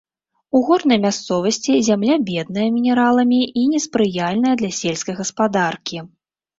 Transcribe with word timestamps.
У 0.59 0.61
горнай 0.69 0.99
мясцовасці 1.03 1.75
зямля 1.89 2.15
бедная 2.31 2.67
мінераламі 2.79 3.41
і 3.47 3.61
не 3.77 3.85
спрыяльная 3.87 4.55
для 4.59 4.75
сельскай 4.83 5.15
гаспадаркі. 5.25 6.07